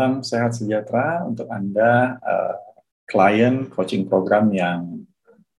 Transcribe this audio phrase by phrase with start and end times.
[0.00, 2.56] Salam sehat sejahtera untuk Anda, uh,
[3.04, 5.04] klien coaching program yang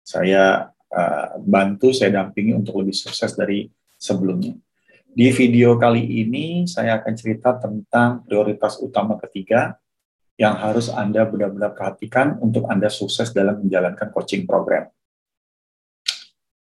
[0.01, 3.69] saya uh, bantu, saya dampingi untuk lebih sukses dari
[4.01, 4.57] sebelumnya.
[5.13, 9.77] Di video kali ini, saya akan cerita tentang prioritas utama ketiga
[10.41, 14.89] yang harus Anda benar-benar perhatikan untuk Anda sukses dalam menjalankan coaching program.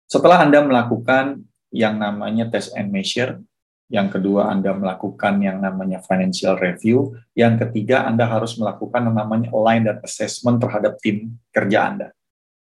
[0.05, 1.41] Setelah Anda melakukan
[1.73, 3.41] yang namanya test and measure,
[3.85, 9.53] yang kedua Anda melakukan yang namanya financial review, yang ketiga Anda harus melakukan yang namanya
[9.53, 12.07] align dan assessment terhadap tim kerja Anda,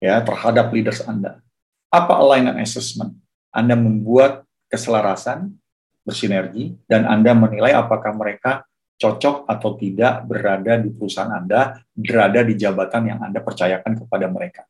[0.02, 1.46] ya terhadap leaders Anda.
[1.94, 3.14] Apa align dan assessment?
[3.54, 5.54] Anda membuat keselarasan,
[6.02, 8.66] bersinergi, dan Anda menilai apakah mereka
[8.96, 14.66] cocok atau tidak berada di perusahaan Anda, berada di jabatan yang Anda percayakan kepada mereka.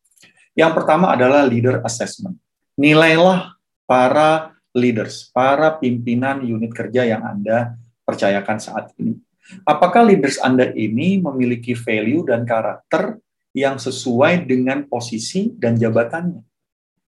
[0.55, 2.39] Yang pertama adalah leader assessment.
[2.75, 9.15] Nilailah para leaders, para pimpinan unit kerja yang Anda percayakan saat ini.
[9.63, 13.17] Apakah leaders Anda ini memiliki value dan karakter
[13.55, 16.43] yang sesuai dengan posisi dan jabatannya?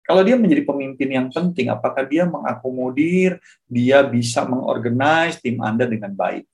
[0.07, 6.15] Kalau dia menjadi pemimpin yang penting, apakah dia mengakomodir, dia bisa mengorganize tim Anda dengan
[6.15, 6.47] baik?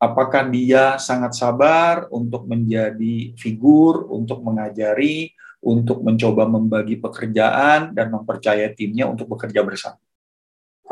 [0.00, 5.30] Apakah dia sangat sabar untuk menjadi figur, untuk mengajari,
[5.62, 10.00] untuk mencoba membagi pekerjaan, dan mempercayai timnya untuk bekerja bersama?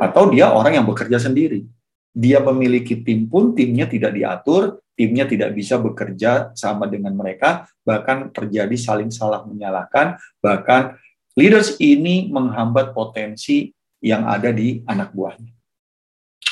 [0.01, 1.69] Atau dia orang yang bekerja sendiri.
[2.11, 8.33] Dia memiliki tim pun timnya tidak diatur, timnya tidak bisa bekerja sama dengan mereka, bahkan
[8.33, 10.97] terjadi saling salah menyalahkan, bahkan
[11.37, 13.70] leaders ini menghambat potensi
[14.01, 15.53] yang ada di anak buahnya.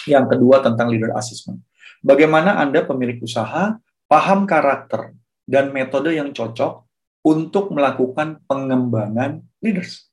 [0.06, 1.64] Yang kedua tentang leader assessment.
[2.04, 3.74] Bagaimana Anda pemilik usaha
[4.06, 5.16] paham karakter
[5.48, 6.86] dan metode yang cocok
[7.26, 10.06] untuk melakukan pengembangan leaders.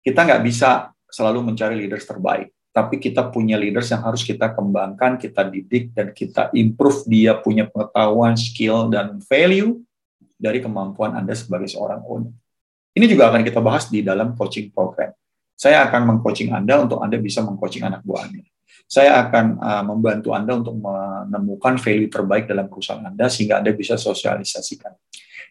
[0.00, 2.54] Kita nggak bisa selalu mencari leaders terbaik.
[2.70, 7.66] Tapi kita punya leaders yang harus kita kembangkan, kita didik, dan kita improve dia punya
[7.66, 9.82] pengetahuan, skill, dan value
[10.38, 12.30] dari kemampuan Anda sebagai seorang owner.
[12.94, 15.10] Ini juga akan kita bahas di dalam coaching program.
[15.58, 18.46] Saya akan mengcoaching Anda untuk Anda bisa mengcoaching anak buah Anda.
[18.86, 23.98] Saya akan uh, membantu Anda untuk menemukan value terbaik dalam perusahaan Anda sehingga Anda bisa
[23.98, 24.94] sosialisasikan.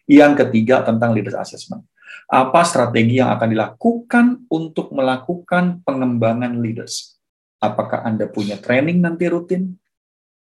[0.08, 1.84] Yang ketiga tentang leaders assessment
[2.30, 7.18] apa strategi yang akan dilakukan untuk melakukan pengembangan leaders?
[7.60, 9.76] Apakah Anda punya training nanti rutin?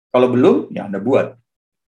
[0.10, 1.38] Kalau belum, ya Anda buat.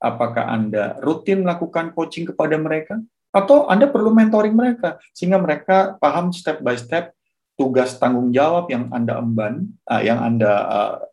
[0.02, 3.00] Apakah Anda rutin melakukan coaching kepada mereka?
[3.34, 7.10] Atau Anda perlu mentoring mereka, sehingga mereka paham step by step
[7.54, 10.52] tugas tanggung jawab yang Anda emban, uh, yang Anda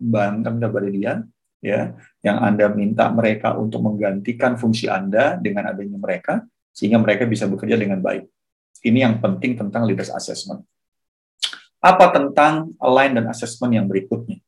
[0.01, 1.13] embankan kepada dia,
[1.61, 1.93] ya,
[2.25, 7.77] yang Anda minta mereka untuk menggantikan fungsi Anda dengan adanya mereka, sehingga mereka bisa bekerja
[7.77, 8.25] dengan baik.
[8.81, 10.63] Ini yang penting tentang leaders assessment.
[11.81, 14.39] Apa tentang align dan assessment yang berikutnya?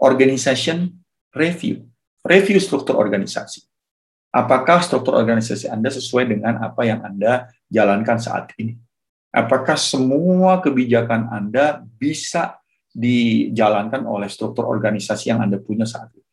[0.00, 0.98] Organization
[1.36, 1.88] review.
[2.24, 3.64] Review struktur organisasi.
[4.28, 8.76] Apakah struktur organisasi Anda sesuai dengan apa yang Anda jalankan saat ini?
[9.32, 12.60] Apakah semua kebijakan Anda bisa
[12.92, 16.27] dijalankan oleh struktur organisasi yang Anda punya saat ini?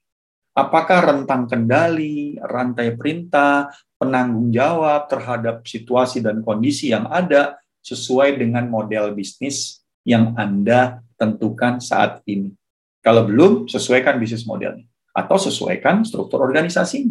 [0.55, 8.71] Apakah rentang kendali, rantai perintah, penanggung jawab terhadap situasi dan kondisi yang ada sesuai dengan
[8.71, 12.55] model bisnis yang Anda tentukan saat ini.
[13.03, 17.03] Kalau belum, sesuaikan bisnis modelnya atau sesuaikan struktur organisasi.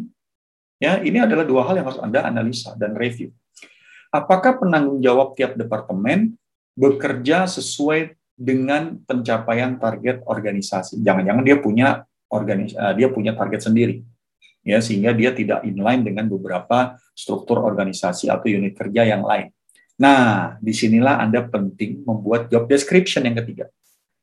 [0.80, 3.28] Ya, ini adalah dua hal yang harus Anda analisa dan review.
[4.08, 6.32] Apakah penanggung jawab tiap departemen
[6.80, 11.04] bekerja sesuai dengan pencapaian target organisasi?
[11.04, 11.88] Jangan-jangan dia punya
[12.32, 14.04] organis eh, dia punya target sendiri
[14.64, 19.52] ya sehingga dia tidak inline dengan beberapa struktur organisasi atau unit kerja yang lain.
[20.00, 23.70] Nah, di sinilah Anda penting membuat job description yang ketiga.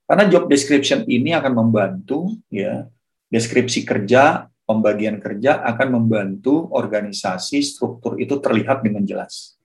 [0.03, 2.83] Karena job description ini akan membantu ya
[3.31, 9.55] deskripsi kerja, pembagian kerja akan membantu organisasi struktur itu terlihat dengan jelas.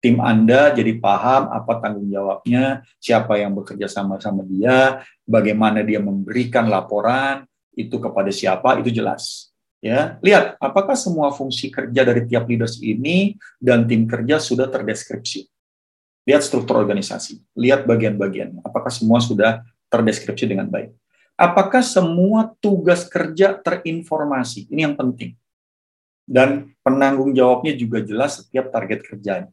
[0.00, 6.66] Tim Anda jadi paham apa tanggung jawabnya, siapa yang bekerja sama-sama dia, bagaimana dia memberikan
[6.72, 9.52] laporan itu kepada siapa, itu jelas
[9.82, 15.50] Ya, lihat apakah semua fungsi kerja dari tiap leaders ini dan tim kerja sudah terdeskripsi.
[16.22, 18.62] Lihat struktur organisasi, lihat bagian-bagiannya.
[18.62, 20.94] Apakah semua sudah terdeskripsi dengan baik?
[21.34, 24.70] Apakah semua tugas kerja terinformasi?
[24.70, 25.34] Ini yang penting.
[26.22, 29.50] Dan penanggung jawabnya juga jelas setiap target kerjanya.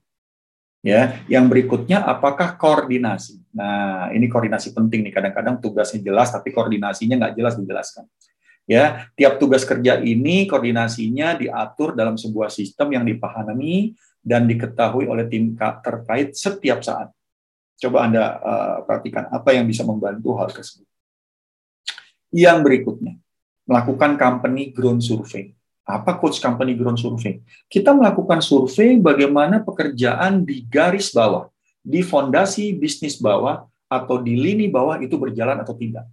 [0.79, 3.43] Ya, yang berikutnya apakah koordinasi?
[3.51, 5.11] Nah, ini koordinasi penting nih.
[5.11, 8.07] Kadang-kadang tugasnya jelas tapi koordinasinya nggak jelas dijelaskan.
[8.63, 15.27] Ya, tiap tugas kerja ini koordinasinya diatur dalam sebuah sistem yang dipahami dan diketahui oleh
[15.27, 17.11] tim terkait setiap saat.
[17.79, 20.87] Coba Anda uh, perhatikan apa yang bisa membantu hal tersebut.
[22.29, 23.13] Yang berikutnya,
[23.67, 25.51] melakukan company ground survey.
[25.89, 27.41] Apa coach company ground survey?
[27.65, 31.49] Kita melakukan survei bagaimana pekerjaan di garis bawah,
[31.81, 36.05] di fondasi bisnis bawah, atau di lini bawah itu berjalan atau tidak.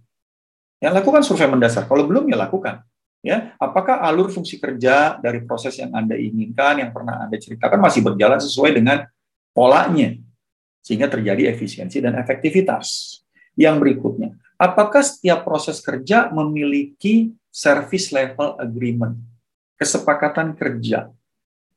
[0.81, 1.85] Yang lakukan survei mendasar.
[1.85, 2.81] Kalau belum ya lakukan.
[3.25, 8.05] Ya, apakah alur fungsi kerja dari proses yang Anda inginkan, yang pernah Anda ceritakan masih
[8.05, 9.03] berjalan sesuai dengan
[9.51, 10.15] polanya,
[10.85, 13.19] sehingga terjadi efisiensi dan efektivitas.
[13.57, 19.17] Yang berikutnya, apakah setiap proses kerja memiliki service level agreement,
[19.77, 21.13] kesepakatan kerja,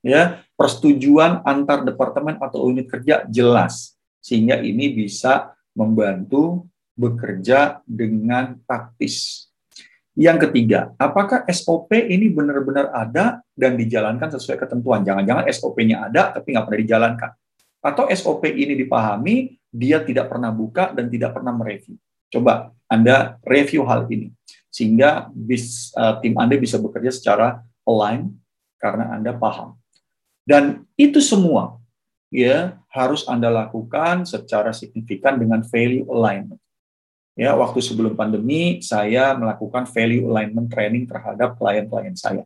[0.01, 0.23] ya,
[0.57, 6.67] persetujuan antar departemen atau unit kerja jelas, sehingga ini bisa membantu
[6.97, 9.47] bekerja dengan taktis.
[10.19, 15.07] Yang ketiga, apakah SOP ini benar-benar ada dan dijalankan sesuai ketentuan?
[15.07, 17.31] Jangan-jangan SOP-nya ada tapi nggak pernah dijalankan.
[17.81, 21.97] Atau SOP ini dipahami, dia tidak pernah buka dan tidak pernah mereview.
[22.29, 24.35] Coba Anda review hal ini
[24.69, 28.39] sehingga bis, uh, tim Anda bisa bekerja secara align
[28.79, 29.75] karena Anda paham.
[30.47, 31.83] Dan itu semua
[32.31, 36.63] ya harus Anda lakukan secara signifikan dengan value alignment.
[37.39, 42.45] Ya, waktu sebelum pandemi saya melakukan value alignment training terhadap klien-klien saya.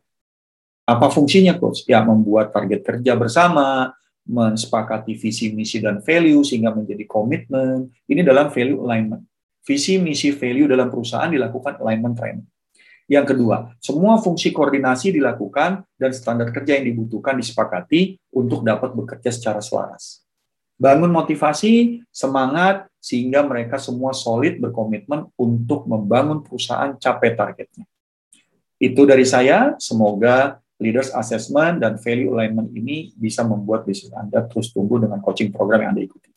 [0.85, 1.89] Apa fungsinya coach?
[1.89, 3.97] Ya membuat target kerja bersama,
[4.29, 7.89] mensepakati visi, misi, dan value sehingga menjadi komitmen.
[8.05, 9.25] Ini dalam value alignment.
[9.65, 12.49] Visi, misi, value dalam perusahaan dilakukan alignment training.
[13.05, 19.29] Yang kedua, semua fungsi koordinasi dilakukan dan standar kerja yang dibutuhkan disepakati untuk dapat bekerja
[19.29, 20.25] secara selaras.
[20.81, 27.85] Bangun motivasi, semangat, sehingga mereka semua solid berkomitmen untuk membangun perusahaan capai targetnya.
[28.81, 34.73] Itu dari saya, semoga leaders assessment dan value alignment ini bisa membuat bisnis Anda terus
[34.75, 36.33] tumbuh dengan coaching program yang Anda ikuti.